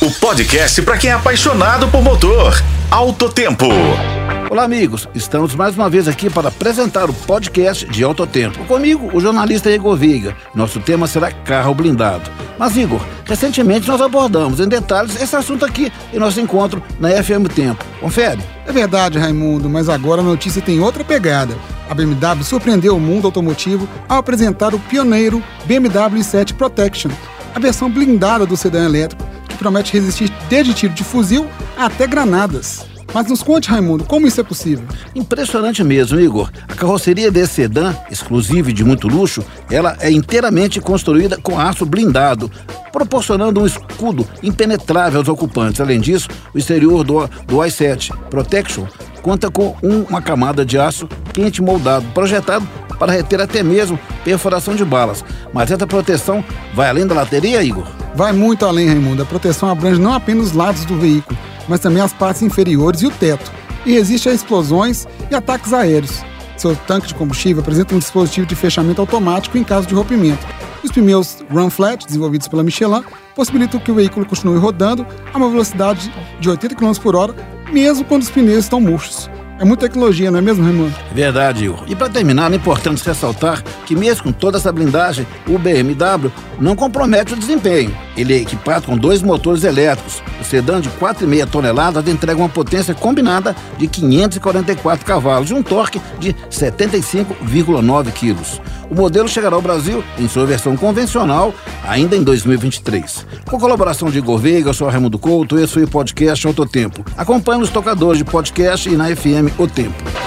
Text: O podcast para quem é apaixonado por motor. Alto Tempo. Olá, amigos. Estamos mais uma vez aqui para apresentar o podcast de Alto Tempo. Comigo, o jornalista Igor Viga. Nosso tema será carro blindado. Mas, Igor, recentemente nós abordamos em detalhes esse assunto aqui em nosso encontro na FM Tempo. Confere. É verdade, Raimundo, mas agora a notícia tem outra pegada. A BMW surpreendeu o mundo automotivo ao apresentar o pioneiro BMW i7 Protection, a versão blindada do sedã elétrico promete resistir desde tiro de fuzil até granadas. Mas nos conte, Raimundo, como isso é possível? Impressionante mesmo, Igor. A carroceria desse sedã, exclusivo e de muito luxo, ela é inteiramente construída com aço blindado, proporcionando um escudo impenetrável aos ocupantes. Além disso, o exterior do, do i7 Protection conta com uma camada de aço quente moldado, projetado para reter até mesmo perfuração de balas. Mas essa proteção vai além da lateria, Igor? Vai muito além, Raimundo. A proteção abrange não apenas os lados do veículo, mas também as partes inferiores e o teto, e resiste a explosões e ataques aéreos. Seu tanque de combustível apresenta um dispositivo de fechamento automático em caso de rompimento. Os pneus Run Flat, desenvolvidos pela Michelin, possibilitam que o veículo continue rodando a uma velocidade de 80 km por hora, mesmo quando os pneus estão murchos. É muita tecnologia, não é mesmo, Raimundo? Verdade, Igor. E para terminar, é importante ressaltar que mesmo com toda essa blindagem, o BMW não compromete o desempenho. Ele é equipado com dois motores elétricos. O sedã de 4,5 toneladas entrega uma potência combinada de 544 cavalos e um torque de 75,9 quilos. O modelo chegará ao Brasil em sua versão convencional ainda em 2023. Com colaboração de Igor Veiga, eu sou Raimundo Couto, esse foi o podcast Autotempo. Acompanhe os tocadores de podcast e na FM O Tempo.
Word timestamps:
O 0.00 0.12
podcast 0.12 0.80
para 0.82 0.96
quem 0.96 1.10
é 1.10 1.12
apaixonado 1.12 1.88
por 1.88 2.00
motor. 2.00 2.54
Alto 2.88 3.28
Tempo. 3.28 3.66
Olá, 4.48 4.62
amigos. 4.62 5.08
Estamos 5.12 5.56
mais 5.56 5.74
uma 5.74 5.90
vez 5.90 6.06
aqui 6.06 6.30
para 6.30 6.50
apresentar 6.50 7.10
o 7.10 7.12
podcast 7.12 7.84
de 7.84 8.04
Alto 8.04 8.24
Tempo. 8.24 8.64
Comigo, 8.66 9.10
o 9.12 9.20
jornalista 9.20 9.68
Igor 9.68 9.96
Viga. 9.96 10.36
Nosso 10.54 10.78
tema 10.78 11.08
será 11.08 11.32
carro 11.32 11.74
blindado. 11.74 12.30
Mas, 12.56 12.76
Igor, 12.76 13.04
recentemente 13.24 13.88
nós 13.88 14.00
abordamos 14.00 14.60
em 14.60 14.68
detalhes 14.68 15.20
esse 15.20 15.34
assunto 15.34 15.64
aqui 15.64 15.92
em 16.12 16.18
nosso 16.20 16.40
encontro 16.40 16.80
na 17.00 17.10
FM 17.10 17.52
Tempo. 17.52 17.84
Confere. 18.00 18.40
É 18.66 18.70
verdade, 18.70 19.18
Raimundo, 19.18 19.68
mas 19.68 19.88
agora 19.88 20.20
a 20.20 20.24
notícia 20.24 20.62
tem 20.62 20.78
outra 20.78 21.02
pegada. 21.02 21.56
A 21.90 21.94
BMW 21.94 22.44
surpreendeu 22.44 22.96
o 22.96 23.00
mundo 23.00 23.26
automotivo 23.26 23.88
ao 24.08 24.18
apresentar 24.18 24.72
o 24.74 24.78
pioneiro 24.78 25.42
BMW 25.64 26.20
i7 26.20 26.54
Protection, 26.54 27.10
a 27.52 27.58
versão 27.58 27.90
blindada 27.90 28.46
do 28.46 28.56
sedã 28.56 28.84
elétrico 28.84 29.27
promete 29.58 29.92
resistir 29.92 30.32
desde 30.48 30.72
tiro 30.72 30.94
de 30.94 31.04
fuzil 31.04 31.48
até 31.76 32.06
granadas. 32.06 32.86
Mas 33.12 33.26
nos 33.26 33.42
conte, 33.42 33.70
Raimundo, 33.70 34.04
como 34.04 34.26
isso 34.26 34.40
é 34.40 34.44
possível? 34.44 34.86
Impressionante 35.14 35.82
mesmo, 35.82 36.20
Igor. 36.20 36.50
A 36.68 36.74
carroceria 36.74 37.30
desse 37.30 37.54
sedã, 37.54 37.94
exclusivo 38.10 38.68
e 38.68 38.72
de 38.72 38.84
muito 38.84 39.08
luxo, 39.08 39.42
ela 39.70 39.96
é 40.00 40.10
inteiramente 40.10 40.78
construída 40.80 41.38
com 41.42 41.58
aço 41.58 41.86
blindado, 41.86 42.50
proporcionando 42.92 43.62
um 43.62 43.66
escudo 43.66 44.28
impenetrável 44.42 45.20
aos 45.20 45.28
ocupantes. 45.28 45.80
Além 45.80 46.00
disso, 46.00 46.28
o 46.54 46.58
exterior 46.58 47.02
do, 47.02 47.26
do 47.46 47.56
i7 47.56 48.14
Protection 48.28 48.86
conta 49.22 49.50
com 49.50 49.74
uma 49.82 50.20
camada 50.20 50.64
de 50.64 50.78
aço 50.78 51.08
quente 51.32 51.62
moldado, 51.62 52.06
projetado 52.12 52.68
para 52.98 53.12
reter 53.12 53.40
até 53.40 53.62
mesmo 53.62 53.98
perfuração 54.22 54.74
de 54.74 54.84
balas. 54.84 55.24
Mas 55.52 55.70
essa 55.70 55.86
proteção 55.86 56.44
vai 56.74 56.90
além 56.90 57.06
da 57.06 57.14
lateria, 57.14 57.62
Igor? 57.62 57.86
Vai 58.18 58.32
muito 58.32 58.66
além, 58.66 58.88
Raimundo. 58.88 59.22
A 59.22 59.24
proteção 59.24 59.70
abrange 59.70 60.00
não 60.00 60.12
apenas 60.12 60.48
os 60.48 60.52
lados 60.52 60.84
do 60.84 60.98
veículo, 60.98 61.38
mas 61.68 61.78
também 61.78 62.02
as 62.02 62.12
partes 62.12 62.42
inferiores 62.42 63.00
e 63.00 63.06
o 63.06 63.12
teto, 63.12 63.48
e 63.86 63.92
resiste 63.92 64.28
a 64.28 64.34
explosões 64.34 65.06
e 65.30 65.36
ataques 65.36 65.72
aéreos. 65.72 66.20
Seu 66.56 66.74
tanque 66.74 67.06
de 67.06 67.14
combustível 67.14 67.62
apresenta 67.62 67.94
um 67.94 67.98
dispositivo 68.00 68.44
de 68.44 68.56
fechamento 68.56 69.00
automático 69.00 69.56
em 69.56 69.62
caso 69.62 69.86
de 69.86 69.94
rompimento. 69.94 70.44
Os 70.82 70.90
pneus 70.90 71.44
Run 71.48 71.70
Flat, 71.70 72.04
desenvolvidos 72.04 72.48
pela 72.48 72.64
Michelin, 72.64 73.04
possibilitam 73.36 73.78
que 73.78 73.92
o 73.92 73.94
veículo 73.94 74.26
continue 74.26 74.58
rodando 74.58 75.06
a 75.32 75.38
uma 75.38 75.48
velocidade 75.48 76.12
de 76.40 76.50
80 76.50 76.74
km 76.74 76.94
por 77.00 77.14
hora, 77.14 77.36
mesmo 77.72 78.04
quando 78.04 78.22
os 78.22 78.30
pneus 78.30 78.64
estão 78.64 78.80
murchos. 78.80 79.30
É 79.60 79.64
muita 79.64 79.88
tecnologia, 79.88 80.30
não 80.30 80.38
é 80.38 80.42
mesmo, 80.42 80.62
Raimundo? 80.62 80.94
Verdade, 81.12 81.64
Igor. 81.64 81.82
E 81.88 81.96
para 81.96 82.08
terminar, 82.08 82.52
é 82.52 82.54
importante 82.54 83.04
ressaltar 83.04 83.60
que 83.84 83.96
mesmo 83.96 84.22
com 84.22 84.32
toda 84.32 84.56
essa 84.56 84.70
blindagem, 84.70 85.26
o 85.48 85.58
BMW 85.58 86.30
não 86.60 86.76
compromete 86.76 87.34
o 87.34 87.36
desempenho. 87.36 87.92
Ele 88.16 88.34
é 88.34 88.36
equipado 88.36 88.86
com 88.86 88.96
dois 88.96 89.20
motores 89.20 89.64
elétricos. 89.64 90.22
O 90.40 90.44
sedã 90.44 90.80
de 90.80 90.88
4,5 90.90 91.50
toneladas 91.50 92.06
entrega 92.06 92.38
uma 92.38 92.48
potência 92.48 92.94
combinada 92.94 93.56
de 93.76 93.88
544 93.88 95.04
cavalos 95.04 95.50
e 95.50 95.54
um 95.54 95.62
torque 95.62 96.00
de 96.20 96.32
75,9 96.50 98.12
quilos. 98.12 98.60
O 98.90 98.94
modelo 98.94 99.28
chegará 99.28 99.54
ao 99.54 99.62
Brasil 99.62 100.02
em 100.18 100.28
sua 100.28 100.46
versão 100.46 100.76
convencional 100.76 101.54
ainda 101.86 102.16
em 102.16 102.22
2023. 102.22 103.26
Com 103.48 103.58
colaboração 103.58 104.10
de 104.10 104.18
Igor 104.18 104.38
Veiga, 104.38 104.70
eu 104.70 104.74
sou 104.74 104.88
Raimundo 104.88 105.18
Couto, 105.18 105.58
esse 105.58 105.74
foi 105.74 105.84
o 105.84 105.88
podcast 105.88 106.46
Autotempo. 106.46 107.04
Acompanhe 107.16 107.62
os 107.62 107.70
tocadores 107.70 108.18
de 108.18 108.24
podcast 108.24 108.88
e 108.88 108.96
na 108.96 109.14
FM 109.14 109.58
O 109.58 109.66
Tempo. 109.66 110.17